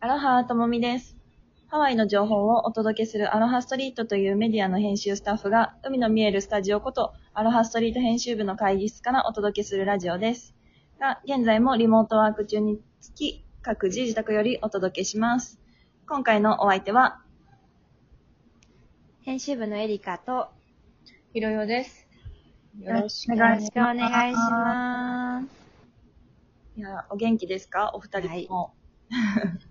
[0.00, 1.16] アロハともみです。
[1.66, 10.54] ハワイの情報をお届けするアロハストリートというメディアの編集スタッフが海の見えるスタジオことアロハストリート編集部の会議室からお届けするラジオです。
[11.00, 15.58] が、現在もリモートワーク中につき各自自宅よりお届けします。
[16.06, 17.20] 今回のお相手は、
[19.22, 20.48] 編集部のエリカと、
[21.34, 22.06] ひろよです。
[22.80, 25.48] よろしくおよろしくお願いします。
[26.76, 27.90] いや、お元気ですか？
[27.94, 28.74] お二人とも。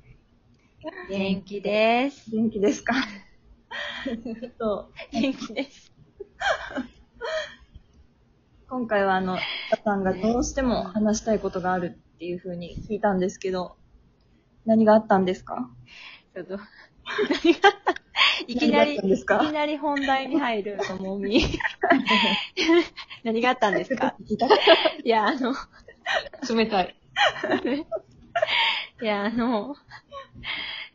[1.10, 2.30] 元気です。
[2.32, 2.94] 元気ですか？
[4.06, 5.92] ちょっと、元気です。
[8.70, 9.44] 今回はあの、皆
[9.84, 13.78] さんがどうしても話したいことがあるっていう風に聞いたんですけど、
[14.66, 15.70] 何があったんですか？
[16.36, 17.96] ちょっと、何があった？
[18.48, 21.42] いきなり、いきなり本題に入るともみ。
[23.24, 24.16] 何があったんですか？
[25.04, 25.54] いや、あの、
[26.54, 26.96] 冷たい。
[29.02, 29.76] いや、あの、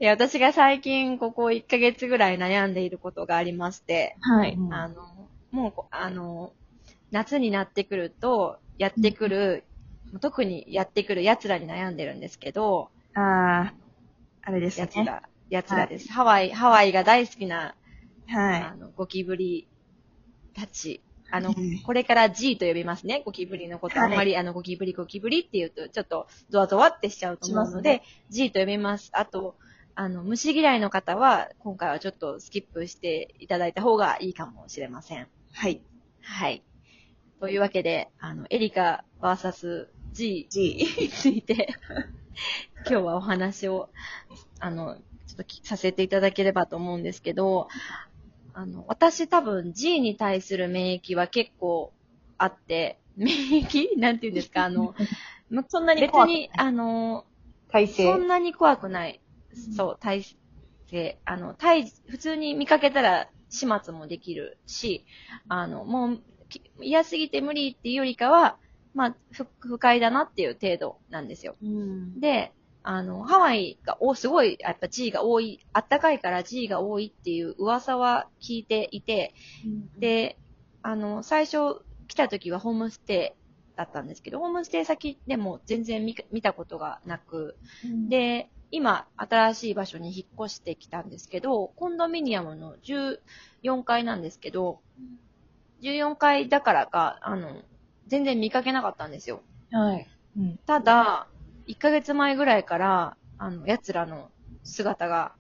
[0.01, 4.57] いや、私が最近ここ1ヶ月ぐらい悩んでいることがありまして、はい。
[4.71, 6.53] あの、もうこ、あの、
[7.11, 9.65] 夏になってくると、やってくる、
[10.21, 13.73] 特にやってくる奴らに悩んでるんですけど、あー、
[14.43, 14.89] あれですね。
[14.93, 16.11] 奴ら、奴らです。
[16.11, 17.75] ハワイ、ハワイが大好きな、
[18.27, 18.75] はいあ。
[18.75, 19.69] の、ゴキブリ
[20.55, 21.03] たち。
[21.34, 23.99] あのうん、これから G と呼びますね、ゴキブリのこと。
[23.99, 29.11] はいあんまり、あの、ゴキブリ、ゴキブリって言うと、ちょっと、ゾワゾワってしちゃうと思うので、しま G と呼びます。
[29.15, 29.56] あと、
[29.95, 35.29] あの、虫嫌いの方は、今回はちょっとスキップしていただいた方がいいかもしれません。
[35.53, 35.83] はい。
[36.23, 36.62] はい。
[37.41, 40.87] というわけで、あの、エリカ VS G G。
[40.99, 41.75] について、
[42.89, 43.91] 今日はお話を、
[44.61, 45.03] あの、ちょ
[45.34, 47.69] っときさせていただければと思うんですけど、
[48.55, 51.93] あの、私多分 G に対する免疫は結構
[52.39, 53.99] あって、免疫？
[53.99, 54.65] なんて言うんですか？
[54.65, 54.95] あの、
[55.51, 57.27] む そんなに別怖くないに、あの、
[57.71, 58.17] 体勢そ。
[58.17, 59.22] んなに怖くない。
[59.55, 60.25] そう、体
[60.91, 61.20] 勢。
[61.25, 65.06] あの、体、普通に見かけたら始末もできるし、
[65.49, 68.59] あの、もう、き嫌すぎて無理っていうよりかは、
[68.94, 71.56] まあ、不不快だなっていう程度なんですよ。
[71.62, 72.21] うん。
[72.21, 79.34] で、あの、ハワイが、お、すごい、やっぱ G が多い、あったかいから G が多いっていう噂は聞いていて、
[79.97, 80.38] で、
[80.82, 83.37] あの、最初来た時はホームステ
[83.75, 87.59] イだったんですけど、ホームステイ先でも全然見見たことがなく、
[88.09, 94.81] で、で、今、新しい場所に引っ越してきたんですけど、コンドミニアムの14階なんですけど、
[95.83, 97.62] 14階だからか、あの、
[98.06, 99.43] 全然見かけなかったんですよ。
[99.71, 100.09] はい。
[100.38, 100.59] うん。
[100.66, 101.28] ただ、
[101.66, 104.31] 1ヶ月前ぐらいから、あの、奴らの
[104.65, 105.34] 姿が、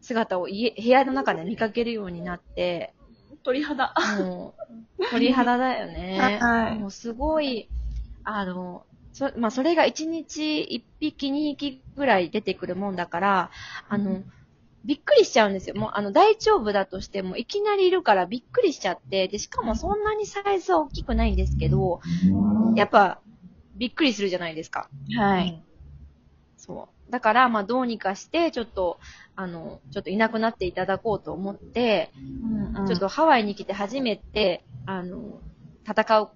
[0.00, 2.94] 姿を家、部屋の中で見かけるようになって、
[3.42, 3.92] 鳥肌。
[4.16, 4.54] も
[4.98, 6.38] う、鳥肌だよね。
[6.40, 7.68] はいもうすごい、
[8.22, 13.50] あの、そ、まあ、それが1日1匹2匹ぐらい出てくるもんだから、
[13.88, 14.24] あの、
[14.84, 15.76] びっくりしちゃうんですよ。
[15.76, 22.00] もう、あの、大丈夫だとしても、いきなりいるからびっくりしちゃって、で、しかもそんなにサイズは大きくないんですけど、
[22.74, 23.22] やっぱ、
[23.74, 24.90] びっくりするじゃないですか。
[25.16, 25.56] はい。
[26.56, 27.10] そう。
[27.10, 28.98] だから、まあ、どうにかして、ちょっと、
[29.34, 32.12] あの、ちょっといなくなっていただこうと思って、
[32.84, 35.42] ちょっとハワイに来て初めて、あの、
[35.88, 36.32] 戦う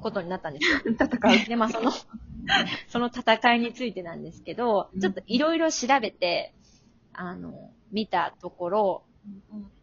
[0.00, 0.78] ことになったんですよ。
[0.92, 1.48] 戦う。
[1.48, 1.92] で、まあ、その、
[2.88, 6.54] その戦いについてなんですけど、ちょっといろいろ調べて、
[7.12, 9.02] あの、見たところ、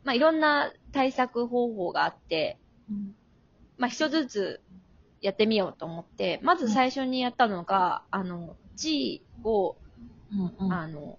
[0.04, 2.58] まあ、いろんな対策方法があって、
[3.78, 4.62] まあ、一つずつ
[5.22, 9.76] やってみようと思って、まず最初にやったのが、あの、G を、
[10.60, 11.18] うんあの、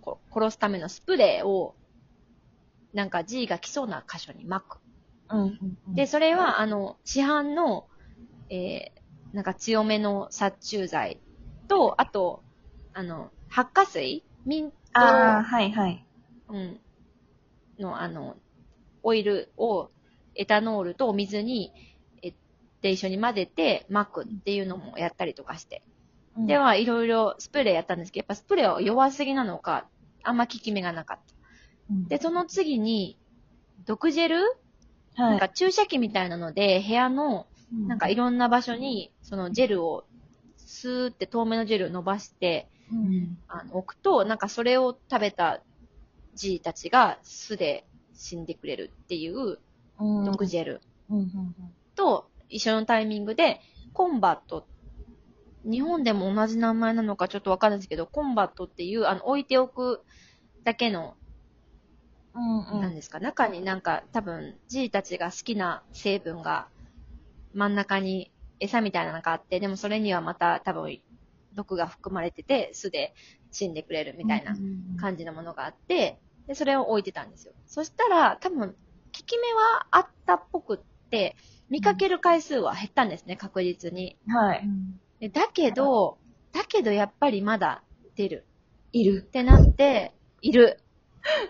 [0.00, 1.74] こ殺すためのスプレーを、
[2.92, 4.78] なんか G が来そうな箇所に撒く。
[5.30, 5.44] う
[5.90, 5.94] ん。
[5.94, 7.88] で、それは、あの、市販の、
[8.52, 11.22] えー、なんか強めの殺虫剤
[11.68, 12.44] と、あと、
[12.92, 14.24] あの、発火水？
[14.44, 16.06] ミント、ああ、はいはい。
[16.48, 16.80] うん、
[17.78, 18.36] の、あの、
[19.02, 19.90] オイルを、
[20.34, 21.72] エタノールとお水に、
[22.22, 22.32] え、
[22.82, 25.82] で一緒に混ぜて撒くっていうのもやったりとかして。
[26.46, 29.88] では、いろいろスプレーやったんですけど、やっぱスプレーは弱すぎなのか、
[30.22, 31.34] あんま効き目がなかった。
[32.08, 33.18] で、その次に、
[33.86, 34.36] 毒ジェル？
[35.14, 40.04] はなんか注射器みたいなので、部屋の、なんかいろんな場所に、そのジェルを、
[40.56, 45.62] スーって透明のジェルを伸ばして、うん、あの、置くと、なんかそれを食べた
[46.34, 49.58] G たちが巣で死んでくれるっていう
[49.98, 50.24] うん。
[50.24, 50.80] 毒ジェル。
[51.10, 51.54] うんうん
[51.94, 53.60] と一緒のタイミングで、
[53.92, 54.66] コンバット。
[55.64, 60.02] 日本でも同じ名前なのかちょっとわかんないですけど、コンバットっていう、あの、置いておく
[60.64, 61.16] だけの
[62.34, 66.68] うんなんですか、中になんか多分 G たちが好きな成分が
[67.54, 71.00] 真ん中に餌みたいなのがあって、でもそれにはまた多分
[71.54, 73.14] 毒が含まれてて、巣で
[73.50, 74.56] 死んでくれるみたいな
[75.00, 77.54] 感じのものがあって、で、それを置いてたんですよ。
[77.66, 78.74] そしたら、多分、効
[79.12, 81.36] き目はあったっぽくって、
[81.68, 84.18] 見かける回数は減ったんですね、確実に。
[84.26, 84.68] はい。
[85.20, 86.18] でだけど、
[86.52, 87.84] だけどやっぱりまだ
[88.16, 88.46] 出る。
[88.92, 89.24] いる。
[89.26, 90.82] ってなって、いる。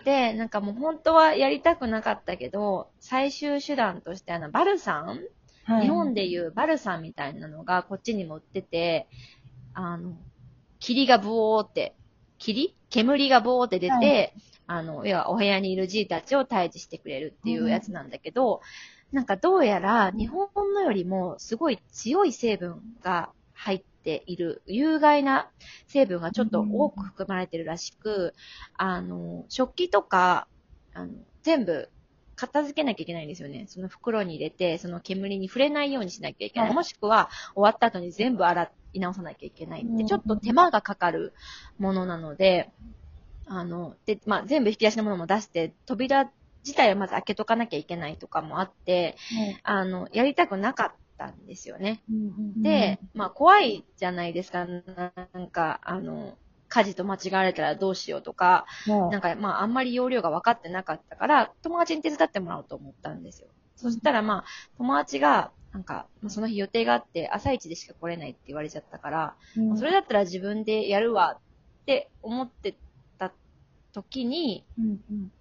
[0.05, 5.19] で、なんかもう本当はやりたくなかったけど、最終手段としてあの、バルサン、
[5.63, 5.83] はい。
[5.83, 9.07] 日本でいうバルサンみたいなのがこっちにも売ってて、
[9.73, 10.15] あの、
[10.79, 11.95] 霧がブオーって、
[12.37, 12.75] 霧？
[12.89, 14.33] 煙がブオーって出て、はい。
[14.67, 18.61] あの、要はお部屋にいる G たちを退治してくれるっていうやつなんだけど、
[19.11, 25.51] なんかどうやら日本のよりもすごい強い成分が入っている、有害な
[25.87, 28.33] 成分がちょっと多く含まれてるらしく、
[28.77, 30.47] あの、食器とか、
[30.93, 31.13] あの、
[31.43, 31.89] 全部
[32.35, 33.65] 片付けなきゃいけないんですよね。
[33.67, 36.69] その袋に入れて、その煙に触れないようにしなきゃいけない。
[36.69, 41.33] はいもしくは、終わった後に全部洗い直さなきゃいけないって、うんちょっと手間がかかる
[41.77, 42.71] ものなので、
[43.45, 46.31] あの、で、まあ、全部引き出しのものも出して、扉
[46.63, 49.15] 自体はまず開けとかなきゃいけないとかもあって、
[49.63, 52.01] あの、やりたくなかったんですよね。
[52.57, 54.65] で、まあ、怖いじゃないですか。
[54.65, 56.37] なんか、あの、
[56.73, 63.47] 火事と間違われたらどうしようとか、もなんか、まあ、あんまり容量が分かってなかったから、友達に手伝ってもらおうと思ったんですよ。
[63.75, 64.45] そしたら、まあ、
[64.79, 71.41] 友達が、なんか、まあその日予定があって、朝一でしか来れないって言われちゃったから、うん、それだったら自分でやるわっ
[71.85, 72.75] て思って
[73.19, 73.31] た
[73.93, 75.31] 時に、うんうん。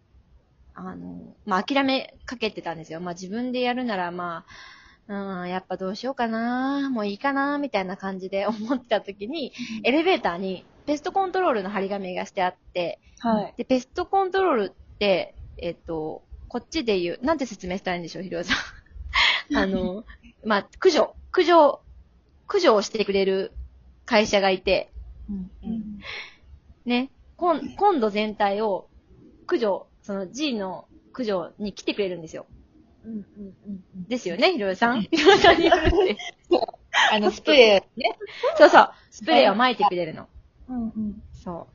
[0.75, 3.01] あの、まあ、諦めかけてたんですよ。
[3.01, 5.15] まあ、自分でやるなら、まあ、う
[5.45, 9.53] ん、やっぱどうしようかな、もういいかな、みたいな感じで 思ってた時に、
[9.83, 13.55] エレベーターにペストコントロールの張り紙がしてあって、はい。
[13.57, 18.57] で、ペストコントロールって、えっと、こっちで言う、なんて説明したらいいんでしょう、ひろやさん。
[19.57, 20.05] あの、
[20.45, 21.81] まあ、駆除、駆除、
[22.47, 23.53] 駆除をしてくれる
[24.05, 24.91] 会社がいて、
[25.29, 26.01] うんうん
[26.85, 28.89] ね、今今度全体を
[29.47, 32.47] 駆除、その G の駆除に来てくれるんですよ。
[33.05, 33.25] うんうん
[33.67, 35.03] うんですよね、ひろやさん。
[35.03, 36.17] ひろやさんによるって。
[37.13, 38.19] あの、スプレーね。
[38.57, 40.29] そうそう、スプレーを撒いてくれるの。
[40.69, 41.23] うんうん。
[41.33, 41.69] そ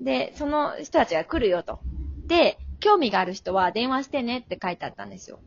[0.00, 0.04] う。
[0.04, 1.80] で、その人たちが来るよと。
[2.26, 5.40] で、興味がある人は電話してねって書いてあったんですよ。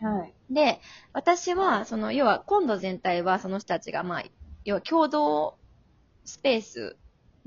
[0.00, 0.34] はい。
[0.50, 0.80] で、
[1.12, 4.24] 私は、その、要は、今度全体はその人たちが、まあ、
[4.64, 5.58] 要は共同
[6.24, 6.96] スペース、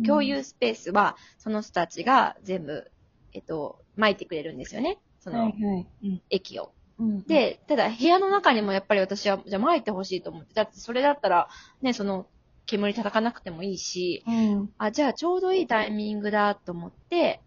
[0.05, 2.91] 共有スペースは、その人たちが全部、
[3.33, 4.97] えっと、巻いてくれるんですよね。
[5.23, 6.21] その、はいはい。
[6.29, 6.71] 液を。
[6.99, 11.47] うん、で、ただ、部屋の中にもやっぱり私は、じゃあ巻いてほしいと思って、だってそれだったら、
[11.81, 12.27] ね、その、
[12.65, 17.41] 煙叩かなくてもいいし、うん、あ、じゃあちょうどいいタイミングだと思って。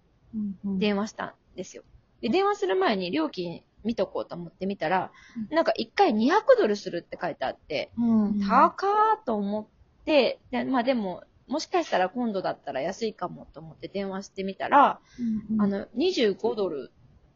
[0.65, 1.83] 電話したんですよ。
[2.21, 5.11] で、電話する前に料金見とこうと思ってみたら、
[5.51, 16.91] うなんか1回200ドルするって書いてあって、うん、高ーと思って、でまあでも、もしかしたら今度だったら安いかもと思って電話してみたら、うんうん、あの、25ドル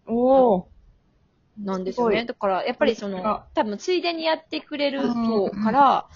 [0.07, 0.71] おお。
[1.59, 2.13] なんですよね。
[2.13, 6.09] すごいだから、やっぱりそのあ、多分ついでにやってくれる方から、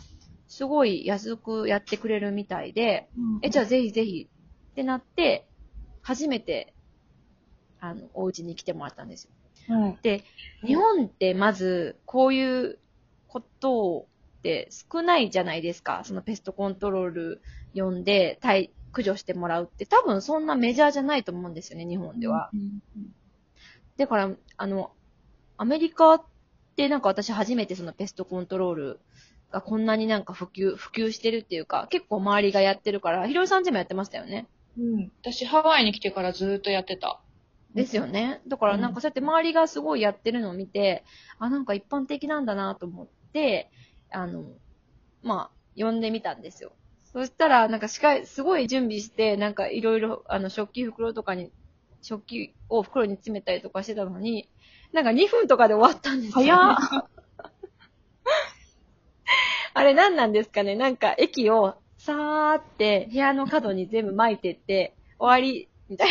[0.47, 3.09] すごい安くやってくれるみたいで、
[3.43, 4.29] え、じゃあぜひぜひ
[4.71, 5.49] ってなって、
[6.03, 6.75] 初めて、
[7.81, 9.31] あの、お家に来てもらったんですよ。
[9.69, 9.99] あ、はい。
[10.03, 10.23] で、
[10.65, 12.79] 日本ってまず、こういう
[13.27, 14.07] こと
[14.39, 16.03] って少ないじゃないですか。
[16.05, 17.43] そのペストコントロール
[17.77, 22.51] 読んで、対駆除してもらうって多分そんなメジャーじゃないと思うんですよね、日本では。
[22.53, 22.81] うん
[23.97, 24.91] だから、あの、
[25.57, 26.23] アメリカっ
[26.77, 29.01] てなんか私初めてそのペストコントロール
[29.51, 34.47] がこんなになんか普及、普及してるっていうか、結構周りがやってるから、ひろりさんちもやってましたよね。
[34.79, 35.11] うん。
[35.21, 37.21] 私、ハワイに来てからずーっとやってた。
[37.75, 38.41] ですよね。
[38.47, 41.05] だからなんかそうやって周りがすごいやってるのを見て、
[41.39, 43.69] あ、なんか一般的なんだなと思って、
[44.11, 44.45] あの、
[45.23, 46.73] まあ、呼んでみたんですよ。
[47.13, 51.51] そしたら、なんかしかすごい準備して、なんかいろいろ、あの、食器袋とかに、
[52.05, 54.49] 食器を袋に詰めたりとかしてたのに、
[54.93, 56.77] なんか2分とかで終わったんですよ、早っ
[59.75, 66.11] あれ何なんですかねなんか液をさーって部屋の角に全部巻いてって、終わり、みたい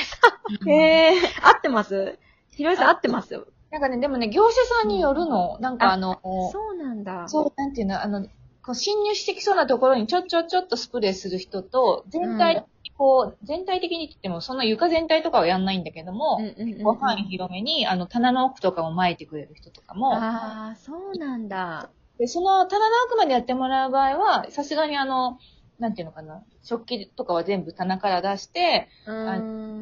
[0.66, 0.72] な。
[0.74, 1.20] へえ。
[1.42, 2.18] 合ってます？
[2.52, 3.34] ひろりさん合ってます？
[3.34, 3.46] よ。
[3.72, 5.58] なんかね、でもね、業者さんによるの。
[5.60, 6.20] なんかあの、
[6.52, 7.28] そうなんだ。
[7.28, 8.24] そう、なんていうの、あの、
[8.64, 12.66] こう侵入してきそうなところにちょっちょっちょっとスプレーする人と、全体
[12.98, 21.90] こう、全体的にって言っても、そんな床全体とかはやんないんだけども、うんうんうんうんご範囲広めに、あの、棚の奥とかも巻いてくれる人とかも、ああ、そうなんだ。
[22.20, 25.38] で、その棚の奥までやってもらう場合は、さすがにあの、
[25.80, 28.88] なんていうのかな、食器とかは全部棚から出して。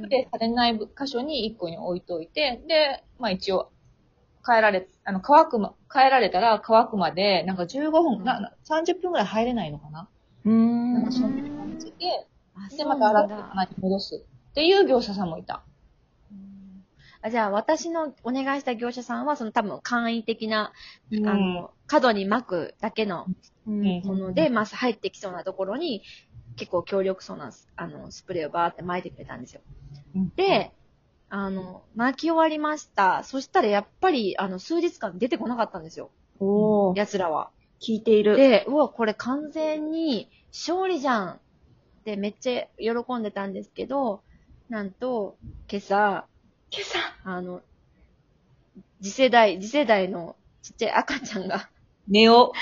[0.10, 3.72] で、されない箇所に一個に置いといて、で、まあ一応、
[4.44, 10.10] 帰られ、あの、乾くま、帰られたら乾くまで、なんか15分、なな30分くらい入れないのかな
[10.46, 10.94] うーん。
[10.94, 12.30] なんかそんな感じで、あ、
[12.75, 13.51] で、また洗ってなんだ。
[13.51, 14.15] 穴に戻す。
[14.51, 15.63] っていう業者さんもいた。
[16.31, 16.86] うん
[17.24, 20.74] あじゃあ、私のお願いした業者さんは、その多分簡易的な、
[21.13, 23.27] あの、角に巻くだけの
[23.67, 26.01] うんうんもので、まあ、入ってきそうなところに、
[26.55, 29.62] 結構強力そうな、あの、スプレーをバーって巻いてくれたんですよ。
[30.15, 30.72] うん、で、
[31.29, 33.24] あの、巻き終わりました。
[33.24, 36.10] そしたらやっぱり、あの、数日間出てこなかったんですよ。
[36.39, 37.51] おー、奴らは。
[37.79, 38.36] 聞いている。
[38.36, 41.39] で、うわ、これ完全に勝利じゃんっ
[42.03, 44.22] てめっちゃ喜んでたんですけど、
[44.70, 45.38] なんと、
[45.70, 46.25] 今朝、
[46.72, 47.00] 今朝？
[47.24, 47.62] あの、
[49.01, 51.70] 次世代、次世代のちっちゃい赤ちゃんが、
[52.08, 52.53] ネオ。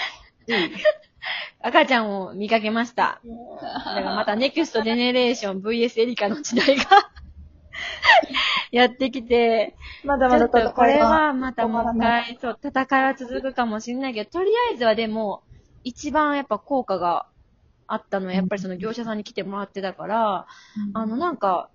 [1.62, 3.22] 赤ちゃんを見かけました。
[3.26, 6.84] だからまたネクストジェネレーション VS エリカの時代が
[8.72, 10.98] やってきて、まだまだとこ戦いは。
[10.98, 15.44] れはまたもう一回、そう、戦いは続くかもしれないけど、とりあえずはでも、
[15.84, 17.28] 一番やっぱ効果が
[17.90, 20.48] あったのは、やっぱりその業者さんに来てもらってたから、
[20.94, 21.70] あの、なんか、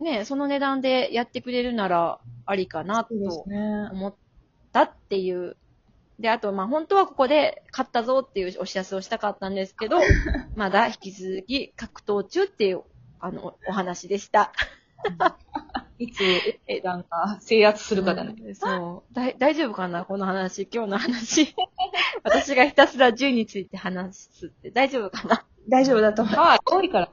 [0.00, 3.14] ね、その値段でやってくれるならありかなと。
[3.92, 4.14] 思っ
[4.72, 5.56] たっていう。
[6.18, 9.98] で、あと、まあ、本当はここで買ったぞっていうお知らせをしたかったんですけど、
[10.54, 12.82] まだ引き続き格闘中っていう、
[13.20, 14.52] あの、お話でした。
[15.98, 16.22] いつ、
[16.66, 18.34] え、なんか、制圧するかだね。
[18.38, 19.14] うんそう。
[19.14, 21.54] だい大丈夫かなこの話、今日の話。
[22.22, 25.44] 私がひたすら銃について話すって大丈夫かな？
[25.68, 27.08] 大丈夫だと思いまはい、多いから。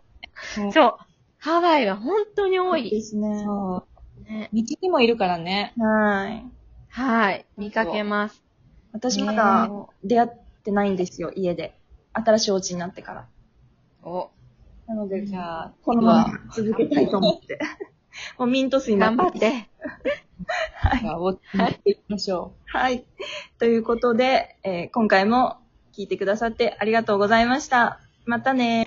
[0.71, 0.97] そう。
[1.37, 2.83] ハワイは本当に多す。
[2.83, 3.01] でい。
[3.01, 3.43] すね。
[3.43, 3.85] そ
[4.25, 4.55] ね、う。
[4.55, 5.73] 道にもいるからね。
[5.77, 6.45] はい。
[6.89, 7.45] はい。
[7.57, 8.43] 見かけます。
[8.91, 10.29] 私まだね出会っ
[10.63, 11.73] てないんですよ、家で。
[12.13, 13.27] 新しいお家になってから。
[14.03, 14.29] お、
[14.87, 17.57] なので、じゃあ、このまま続けたいと思って。
[18.37, 19.69] もうミント水にな頑張って。
[21.01, 22.77] じゃあ、ウォッチしていきましょう。
[22.77, 23.05] はい。
[23.59, 25.57] ということで、えー今回も
[25.95, 27.99] 聞いてくださってありがとうございました。
[28.25, 28.81] またね